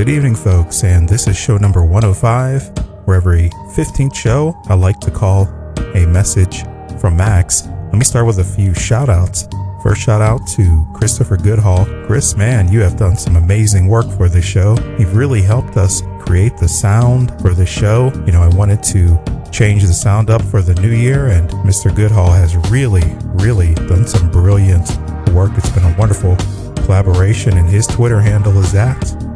[0.00, 4.98] Good evening, folks, and this is show number 105, where every 15th show I like
[5.00, 5.42] to call
[5.94, 6.62] a message
[6.98, 7.66] from Max.
[7.66, 9.46] Let me start with a few shout outs.
[9.82, 11.84] First shout out to Christopher Goodhall.
[12.06, 14.74] Chris, man, you have done some amazing work for this show.
[14.98, 18.10] You've really helped us create the sound for the show.
[18.24, 19.22] You know, I wanted to
[19.52, 21.94] change the sound up for the new year, and Mr.
[21.94, 23.04] Goodhall has really,
[23.34, 24.88] really done some brilliant
[25.34, 25.50] work.
[25.58, 26.36] It's been a wonderful
[26.86, 29.29] collaboration, and his Twitter handle is at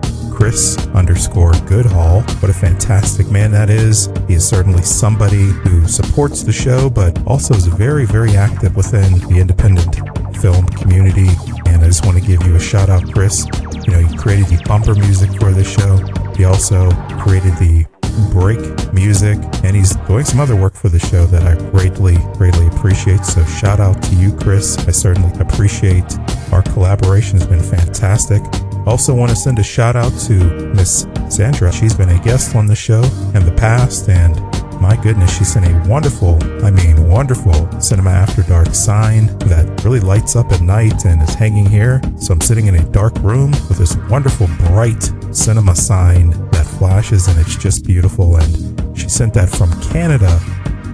[0.44, 2.20] Chris underscore Goodhall.
[2.20, 4.10] What a fantastic man that is.
[4.28, 9.20] He is certainly somebody who supports the show, but also is very, very active within
[9.20, 9.96] the independent
[10.36, 11.28] film community.
[11.64, 13.46] And I just want to give you a shout out, Chris.
[13.86, 15.96] You know, you created the bumper music for this show.
[16.36, 16.90] He also
[17.22, 17.86] created the
[18.30, 22.66] break music, and he's doing some other work for the show that I greatly, greatly
[22.66, 23.24] appreciate.
[23.24, 24.76] So shout out to you, Chris.
[24.86, 26.04] I certainly appreciate
[26.52, 28.42] our collaboration has been fantastic.
[28.86, 30.34] Also, want to send a shout out to
[30.74, 31.72] Miss Sandra.
[31.72, 33.02] She's been a guest on the show
[33.34, 34.34] in the past, and
[34.80, 40.00] my goodness, she sent a wonderful, I mean, wonderful Cinema After Dark sign that really
[40.00, 42.02] lights up at night and is hanging here.
[42.18, 47.28] So I'm sitting in a dark room with this wonderful, bright cinema sign that flashes,
[47.28, 48.36] and it's just beautiful.
[48.36, 50.38] And she sent that from Canada.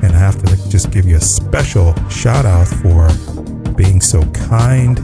[0.02, 3.08] And I have to just give you a special shout out for
[3.72, 5.00] being so kind.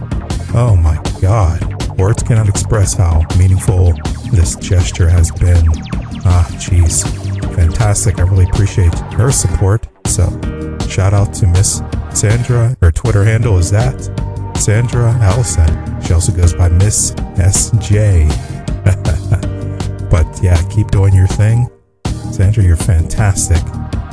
[0.54, 1.75] Oh my God.
[1.98, 3.94] Words cannot express how meaningful
[4.30, 5.66] this gesture has been.
[6.24, 7.04] Ah, jeez.
[7.54, 8.18] Fantastic.
[8.18, 9.86] I really appreciate her support.
[10.06, 10.28] So,
[10.88, 11.80] shout out to Miss
[12.12, 12.76] Sandra.
[12.82, 13.98] Her Twitter handle is that
[14.56, 16.02] Sandra Allison.
[16.02, 18.28] She also goes by Miss SJ.
[20.10, 21.68] but yeah, keep doing your thing.
[22.30, 23.62] Sandra, you're fantastic.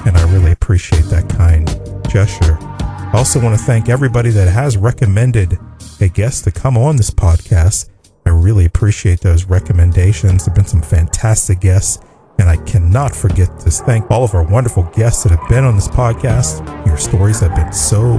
[0.05, 1.67] And I really appreciate that kind
[2.09, 2.57] gesture.
[2.61, 5.59] I also want to thank everybody that has recommended
[6.03, 7.89] a guest to come on this podcast.
[8.25, 10.45] I really appreciate those recommendations.
[10.45, 12.03] There have been some fantastic guests,
[12.39, 15.75] and I cannot forget to thank all of our wonderful guests that have been on
[15.75, 16.65] this podcast.
[16.85, 18.15] Your stories have been so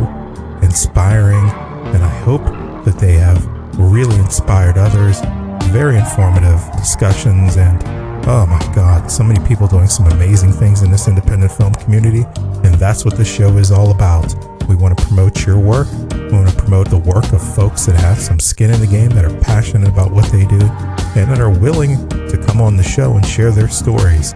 [0.63, 1.51] inspiring,
[1.95, 2.45] and I hope
[2.87, 3.47] that they have
[3.79, 5.21] really inspired others.
[5.71, 7.83] Very informative discussions, and
[8.27, 12.25] oh my God, so many people doing some amazing things in this independent film community,
[12.65, 14.35] and that's what this show is all about.
[14.69, 15.89] We want to promote your work.
[16.31, 19.11] We want to promote the work of folks that have some skin in the game,
[19.11, 20.61] that are passionate about what they do,
[21.17, 24.33] and that are willing to come on the show and share their stories.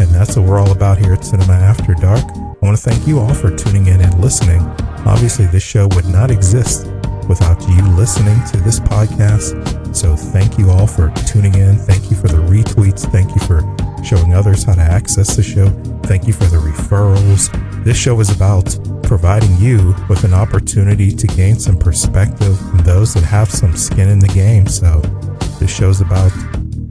[0.00, 2.24] And that's what we're all about here at Cinema After Dark.
[2.24, 4.60] I want to thank you all for tuning in and listening.
[5.04, 6.86] Obviously, this show would not exist
[7.28, 9.96] without you listening to this podcast.
[9.96, 11.76] So, thank you all for tuning in.
[11.76, 13.10] Thank you for the retweets.
[13.10, 13.62] Thank you for
[14.04, 15.68] showing others how to access the show.
[16.04, 17.50] Thank you for the referrals.
[17.84, 18.76] This show is about
[19.12, 24.08] providing you with an opportunity to gain some perspective from those that have some skin
[24.08, 24.66] in the game.
[24.66, 25.00] So,
[25.60, 26.32] this show's about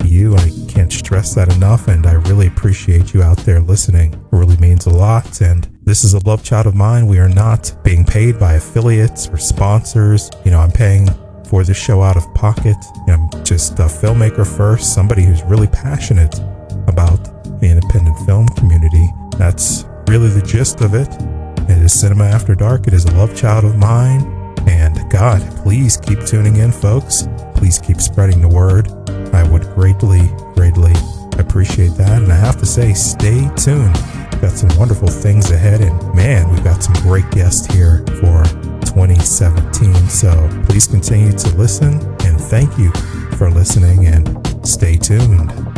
[0.06, 0.36] you.
[0.36, 4.14] I can't stress that enough, and I really appreciate you out there listening.
[4.14, 5.42] It really means a lot.
[5.42, 7.08] And this is a love child of mine.
[7.08, 10.30] We are not being paid by affiliates or sponsors.
[10.46, 11.08] You know, I'm paying
[11.46, 12.78] for this show out of pocket.
[13.08, 16.38] I'm just a filmmaker first, somebody who's really passionate
[16.86, 17.24] about
[17.62, 19.10] the independent film community.
[19.40, 21.41] That's really the gist of it.
[21.82, 22.86] It is Cinema After Dark.
[22.86, 24.22] It is a love child of mine.
[24.68, 27.28] And God, please keep tuning in, folks.
[27.56, 28.88] Please keep spreading the word.
[29.34, 30.94] I would greatly, greatly
[31.40, 32.22] appreciate that.
[32.22, 33.98] And I have to say, stay tuned.
[34.32, 35.82] We've got some wonderful things ahead.
[35.82, 38.44] And man, we've got some great guests here for
[38.86, 40.08] 2017.
[40.08, 41.94] So please continue to listen.
[42.28, 42.92] And thank you
[43.38, 45.71] for listening and stay tuned.